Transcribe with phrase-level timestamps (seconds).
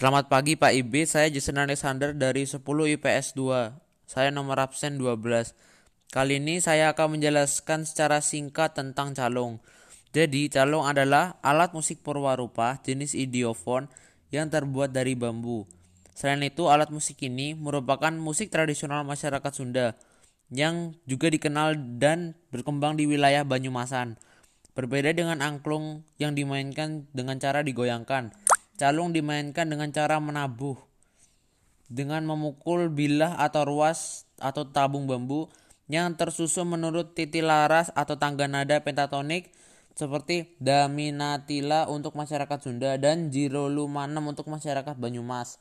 [0.00, 4.08] Selamat pagi Pak IB, saya Jason Alexander dari 10 IPS 2.
[4.08, 5.52] Saya nomor absen 12.
[6.08, 9.60] Kali ini saya akan menjelaskan secara singkat tentang calung.
[10.16, 13.92] Jadi, calung adalah alat musik purwarupa jenis idiofon
[14.32, 15.68] yang terbuat dari bambu.
[16.16, 20.00] Selain itu, alat musik ini merupakan musik tradisional masyarakat Sunda
[20.48, 24.16] yang juga dikenal dan berkembang di wilayah Banyumasan.
[24.72, 28.32] Berbeda dengan angklung yang dimainkan dengan cara digoyangkan,
[28.80, 30.80] calung dimainkan dengan cara menabuh
[31.92, 35.52] dengan memukul bilah atau ruas atau tabung bambu
[35.92, 39.52] yang tersusun menurut titi laras atau tangga nada pentatonik
[39.92, 45.60] seperti Daminatila untuk masyarakat Sunda dan Jirolumanem untuk masyarakat Banyumas.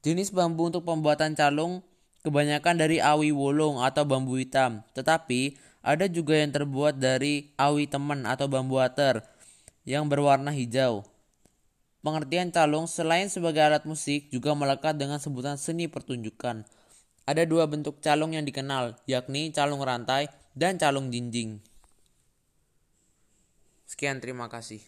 [0.00, 1.84] Jenis bambu untuk pembuatan calung
[2.24, 8.24] kebanyakan dari awi wolong atau bambu hitam, tetapi ada juga yang terbuat dari awi temen
[8.24, 9.20] atau bambu water
[9.84, 11.04] yang berwarna hijau.
[12.00, 16.64] Pengertian calung selain sebagai alat musik juga melekat dengan sebutan seni pertunjukan.
[17.28, 21.60] Ada dua bentuk calung yang dikenal, yakni calung rantai dan calung jinjing.
[23.84, 24.80] Sekian terima kasih.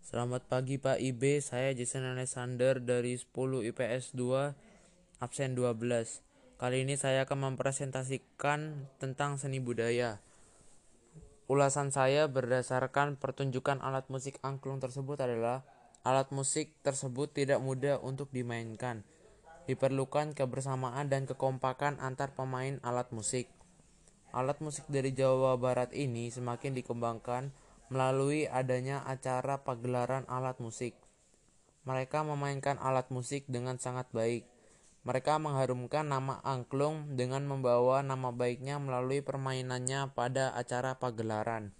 [0.00, 6.24] Selamat pagi Pak IB, saya Jason Alexander dari 10 IPS 2, absen 12.
[6.56, 10.22] Kali ini saya akan mempresentasikan tentang seni budaya.
[11.44, 15.60] Ulasan saya berdasarkan pertunjukan alat musik angklung tersebut adalah
[16.00, 19.04] alat musik tersebut tidak mudah untuk dimainkan.
[19.68, 23.52] Diperlukan kebersamaan dan kekompakan antar pemain alat musik.
[24.32, 27.52] Alat musik dari Jawa Barat ini semakin dikembangkan
[27.92, 30.96] melalui adanya acara pagelaran alat musik.
[31.84, 34.48] Mereka memainkan alat musik dengan sangat baik.
[35.04, 41.76] Mereka mengharumkan nama angklung dengan membawa nama baiknya melalui permainannya pada acara pagelaran.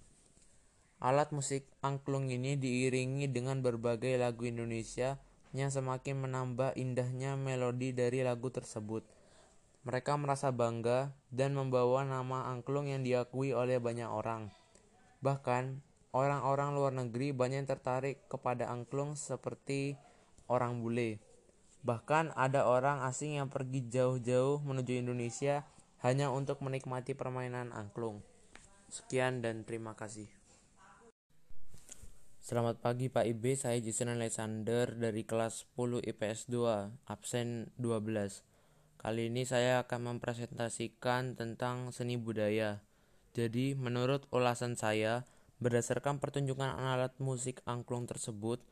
[1.01, 5.17] Alat musik angklung ini diiringi dengan berbagai lagu Indonesia
[5.57, 9.09] yang semakin menambah indahnya melodi dari lagu tersebut.
[9.89, 14.53] Mereka merasa bangga dan membawa nama angklung yang diakui oleh banyak orang.
[15.25, 15.81] Bahkan,
[16.13, 19.97] orang-orang luar negeri banyak tertarik kepada angklung seperti
[20.49, 21.21] orang bule.
[21.85, 25.69] Bahkan ada orang asing yang pergi jauh-jauh menuju Indonesia
[26.01, 28.25] hanya untuk menikmati permainan angklung.
[28.89, 30.25] Sekian dan terima kasih.
[32.41, 38.41] Selamat pagi Pak IB, saya Jason Alexander dari kelas 10 IPS 2, absen 12.
[38.97, 42.81] Kali ini saya akan mempresentasikan tentang seni budaya.
[43.37, 45.29] Jadi, menurut ulasan saya,
[45.61, 48.65] berdasarkan pertunjukan alat musik angklung tersebut,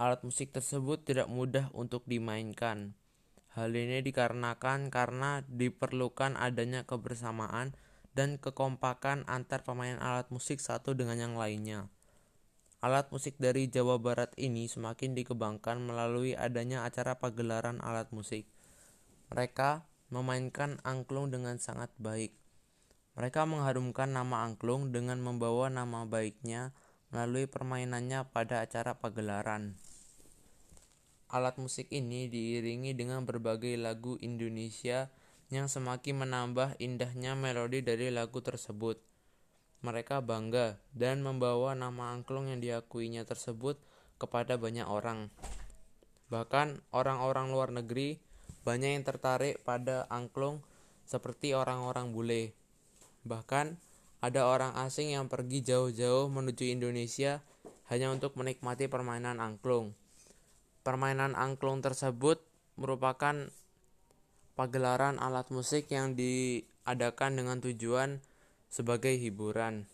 [0.00, 2.96] alat musik tersebut tidak mudah untuk dimainkan.
[3.52, 7.76] Hal ini dikarenakan karena diperlukan adanya kebersamaan
[8.16, 11.92] dan kekompakan antar pemain alat musik satu dengan yang lainnya.
[12.80, 18.48] Alat musik dari Jawa Barat ini semakin dikembangkan melalui adanya acara pagelaran alat musik.
[19.28, 22.32] Mereka memainkan angklung dengan sangat baik.
[23.20, 26.72] Mereka mengharumkan nama angklung dengan membawa nama baiknya
[27.12, 29.76] melalui permainannya pada acara pagelaran.
[31.30, 35.14] Alat musik ini diiringi dengan berbagai lagu Indonesia
[35.46, 38.98] yang semakin menambah indahnya melodi dari lagu tersebut.
[39.86, 43.78] Mereka bangga dan membawa nama angklung yang diakuinya tersebut
[44.18, 45.30] kepada banyak orang.
[46.34, 48.18] Bahkan orang-orang luar negeri
[48.66, 50.66] banyak yang tertarik pada angklung
[51.06, 52.58] seperti orang-orang bule.
[53.22, 53.78] Bahkan
[54.18, 57.38] ada orang asing yang pergi jauh-jauh menuju Indonesia
[57.86, 59.94] hanya untuk menikmati permainan angklung.
[60.80, 62.40] Permainan angklung tersebut
[62.80, 63.52] merupakan
[64.56, 68.24] pagelaran alat musik yang diadakan dengan tujuan
[68.72, 69.84] sebagai hiburan.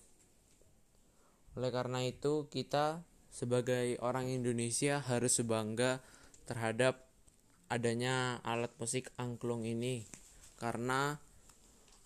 [1.58, 3.02] Oleh karena itu, kita
[3.32, 6.00] sebagai orang Indonesia harus bangga
[6.47, 7.04] terhadap
[7.66, 10.06] adanya alat musik angklung ini
[10.56, 11.18] karena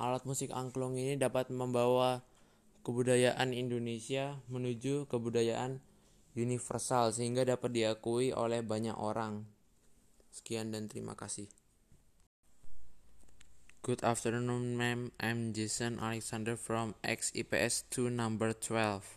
[0.00, 2.24] alat musik angklung ini dapat membawa
[2.82, 5.84] kebudayaan Indonesia menuju kebudayaan
[6.34, 9.47] universal sehingga dapat diakui oleh banyak orang.
[10.30, 11.50] Sekian dan terima kasih.
[13.80, 15.10] Good afternoon, ma'am.
[15.18, 19.16] I'm Jason Alexander from XIPS 2 number 12.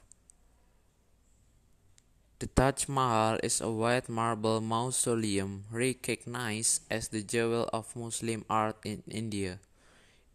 [2.39, 8.79] The Taj Mahal is a white marble mausoleum recognized as the jewel of Muslim art
[8.83, 9.59] in India.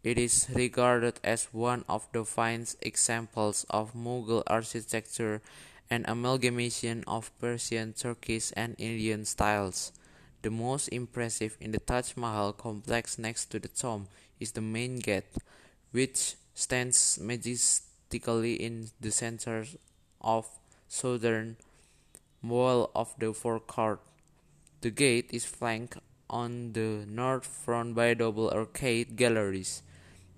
[0.01, 5.41] It is regarded as one of the finest examples of Mughal architecture
[5.89, 9.91] an amalgamation of Persian, Turkish, and Indian styles.
[10.41, 14.07] The most impressive in the Taj Mahal complex next to the tomb
[14.39, 15.35] is the main gate,
[15.91, 19.65] which stands majestically in the center
[20.21, 20.47] of
[20.87, 21.57] southern
[22.43, 23.99] wall of the forecourt.
[24.81, 25.97] The gate is flanked
[26.29, 29.81] on the north front by double arcade galleries.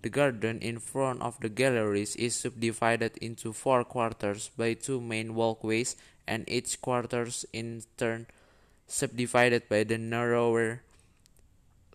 [0.01, 5.35] The garden in front of the galleries is subdivided into four quarters by two main
[5.35, 5.95] walkways
[6.27, 8.25] and each quarters in turn
[8.87, 10.81] subdivided by the narrower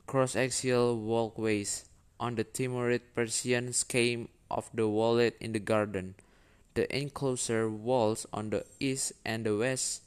[0.06, 1.84] cross-axial walkways
[2.18, 6.14] on the Timurid Persian scheme of the wallet in the garden.
[6.74, 10.02] The enclosure walls on the east and the west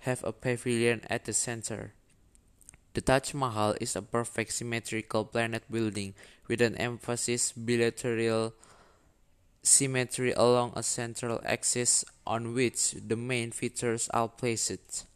[0.00, 1.94] have a pavilion at the center.
[2.94, 6.14] The Taj Mahal is a perfect symmetrical planet building
[6.48, 8.54] with an emphasis bilateral
[9.62, 15.06] symmetry along a central axis on which the main features are placed.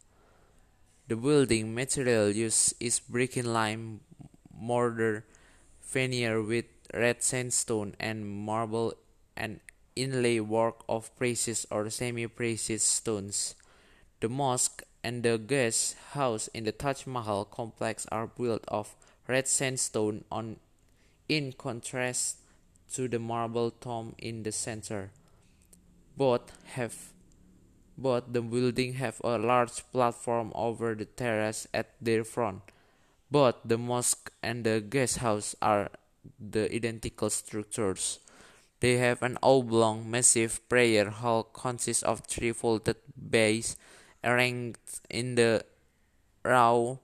[1.08, 4.00] The building material used is brick and lime
[4.52, 5.25] mortar
[5.82, 8.94] veneer with red sandstone and marble
[9.36, 9.60] and
[9.96, 13.54] inlay work of precious or semi-precious stones.
[14.20, 18.96] The mosque and the guest house in the Taj Mahal complex are built of
[19.26, 20.56] red sandstone on
[21.28, 22.38] in contrast
[22.94, 25.10] to the marble tomb in the center.
[26.16, 27.12] Both have
[27.98, 32.62] both the building have a large platform over the terrace at their front.
[33.30, 35.90] Both the mosque and the guest house are
[36.38, 38.20] the identical structures.
[38.81, 43.76] They have an oblong, massive prayer hall consists of three vaulted bays
[44.22, 45.64] arranged in the
[46.44, 47.00] row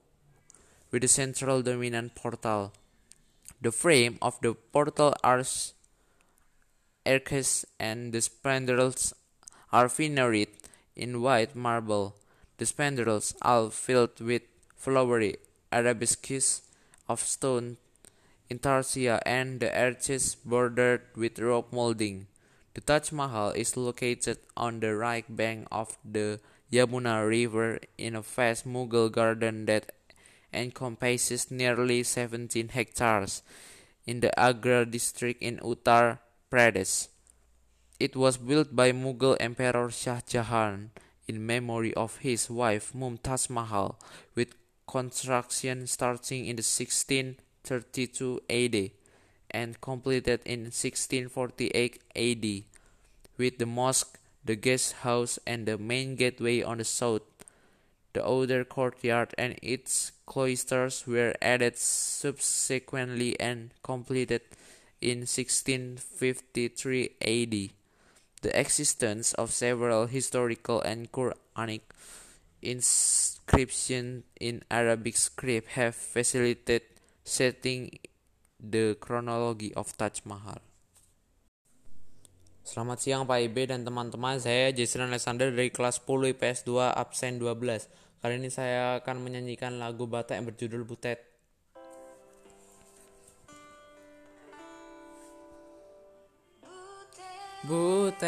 [0.91, 2.71] with a central dominant portal.
[3.65, 5.73] The frame of the portal arch
[7.03, 9.11] arches and the spandrels
[9.73, 10.53] are veneered
[10.95, 12.15] in white marble.
[12.57, 14.43] The spandrels are filled with
[14.75, 15.37] flowery
[15.73, 16.61] arabesques
[17.09, 17.77] of stone
[18.51, 22.27] intarsia and the arches bordered with rock molding.
[22.75, 26.39] The Taj Mahal is located on the right bank of the
[26.71, 29.91] Yamuna River in a vast Mughal garden that
[30.55, 33.43] encompasses nearly 17 hectares
[34.05, 36.19] in the Agra district in Uttar
[36.49, 37.09] Pradesh.
[37.99, 40.91] It was built by Mughal Emperor Shah Jahan
[41.27, 43.99] in memory of his wife Mumtaz Mahal,
[44.35, 44.55] with
[44.87, 48.91] construction starting in the 1632 AD
[49.51, 52.45] and completed in 1648 AD,
[53.37, 57.23] with the mosque, the guest house, and the main gateway on the south.
[58.15, 64.39] The outer courtyard and its cloisters were added subsequently and completed
[65.03, 65.99] in 1653
[67.19, 67.55] AD.
[68.39, 71.91] The existence of several historical and Quranic
[72.61, 76.87] inscriptions in Arabic script have facilitated
[77.25, 77.99] setting
[78.63, 80.63] the chronology of Taj Mahal.
[82.63, 87.37] Selamat siang Pak Ibe dan teman-teman, saya Jason Alexander dari kelas 10 IPS 2 absen
[87.43, 88.04] 12.
[88.25, 91.21] Kali ini saya akan menyanyikan lagu Batak yang berjudul Butet.
[97.69, 98.25] Butet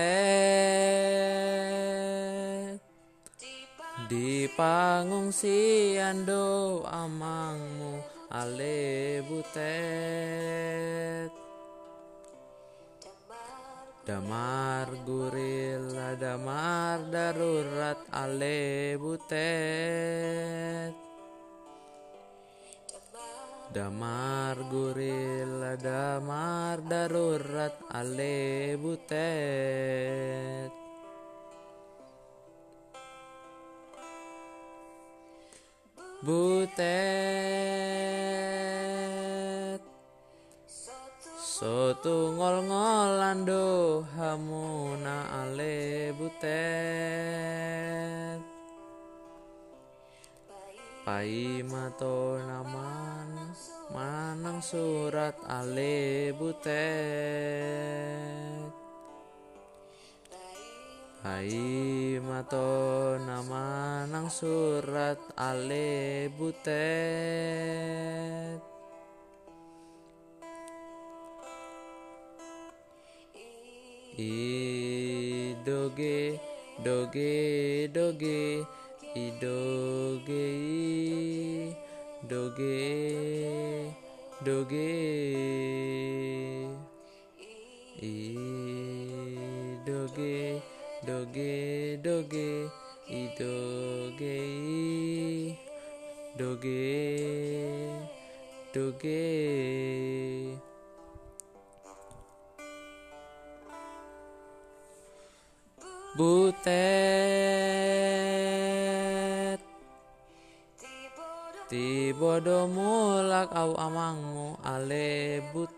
[4.05, 7.97] di pangungsian do amangmu
[8.29, 9.86] ale butet
[14.07, 20.95] Damar gurila damar darurat ale butet.
[23.75, 30.71] Damar gurila damar darurat ale butet.
[36.23, 37.27] Butet
[41.57, 43.41] Sotu ngol-ngolan
[44.13, 46.45] hamuna ale butet.
[51.01, 53.57] Pai mato naman
[53.89, 56.77] manang surat ale butet.
[61.25, 67.57] Pai mato naman surat ale butet
[74.17, 76.39] Idoge,
[76.83, 78.65] doge, doge,
[79.13, 80.49] idoge,
[82.27, 83.93] doge,
[84.43, 84.89] doge,
[88.01, 90.61] idoge,
[91.05, 92.69] doge, doge,
[93.11, 94.37] idoge,
[96.39, 96.81] doge,
[98.73, 100.26] doge.
[106.17, 106.57] Butet.
[111.69, 115.77] Tibodo mulak au amangmu ale butet.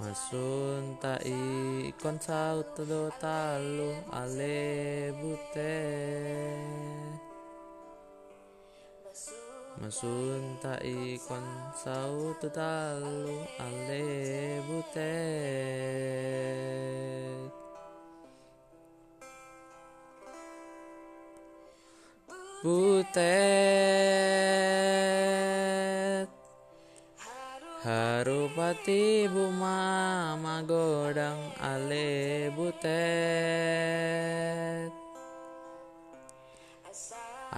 [0.00, 6.91] Masun tai kon saut do talu ale butet.
[9.82, 11.42] Masun ta ikon
[11.74, 15.02] saut talu ale butet
[22.62, 23.50] butet
[27.82, 34.41] Harupati buma magodang ale butet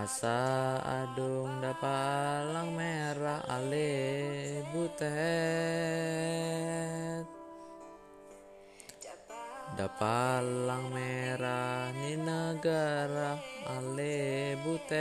[0.04, 5.08] Asa adung dapalang merah ale butet.
[9.80, 14.92] Dapalang merah ni negara ale butet.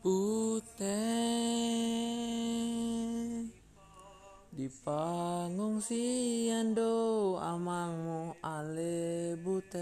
[0.05, 0.77] Butet
[4.53, 9.81] di pangungsian do amangmu ale butet.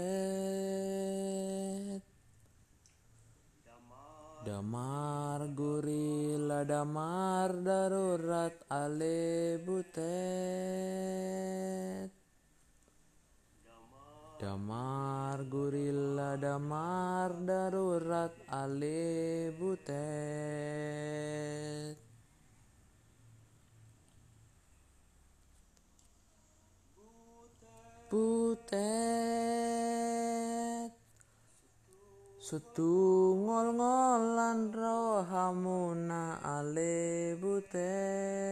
[4.47, 11.03] Damar gurila damar darurat ale butet
[14.43, 19.95] Damar gurila damar darurat ale butet
[28.11, 28.83] Butet
[32.43, 38.42] Setungol-ngolan rohamuna ale butet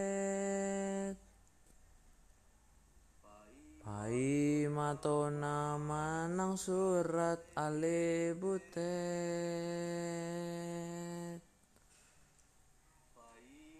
[4.12, 8.76] Pai matona manang surat ale butet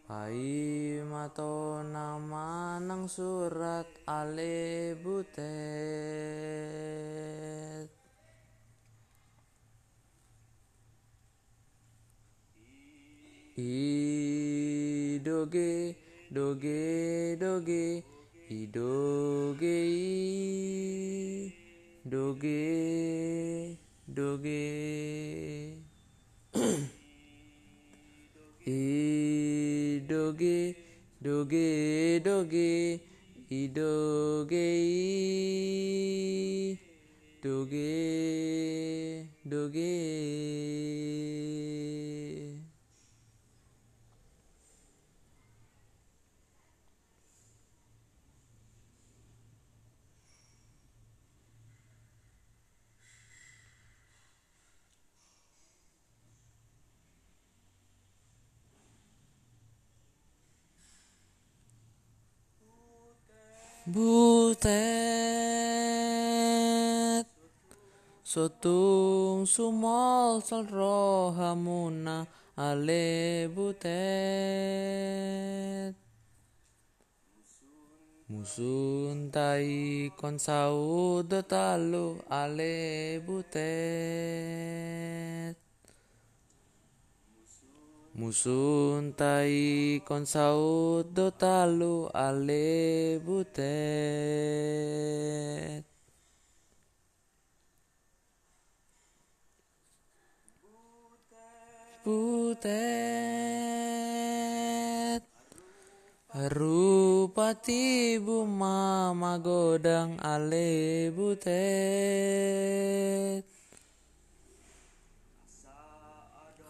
[0.08, 5.44] Pai matona manang surat ale butet
[13.60, 15.12] Idoge
[16.32, 18.21] doge doge
[18.52, 19.80] idoge
[22.04, 23.78] doge
[24.18, 24.64] doge
[28.68, 30.58] idoge
[31.24, 33.00] doge doge
[33.50, 34.68] idoge
[37.42, 37.90] doge
[39.46, 39.92] doge
[63.92, 64.72] Butet
[68.24, 72.24] Sotung sumol sal rohamuna
[72.56, 73.92] ale butet.
[78.32, 84.72] Musun tai kon saud talu ale butet
[88.12, 93.64] Musun tai kon saud talu ale butet.
[102.04, 102.92] Butet.
[106.36, 112.52] Rupati buma magodang ale butet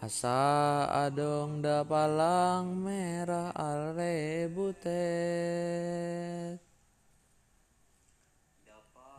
[0.02, 6.58] Asa adong da palang merah ale butet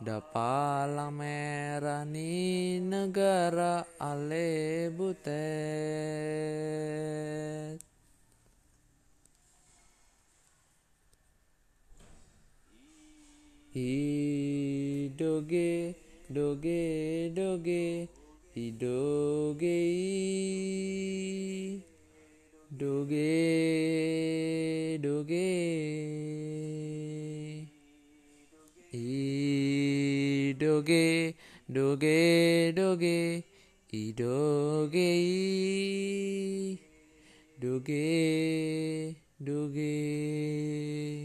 [0.04, 5.32] Da palang merah ni negara ale butet
[13.72, 15.96] Idoge,
[16.28, 18.12] doge, doge, idoge,
[18.54, 19.66] doge,
[22.70, 23.34] doge,
[30.54, 31.34] idoge,
[31.68, 33.44] doge, doge,
[33.92, 35.10] idoge,
[37.58, 41.23] doge, doge.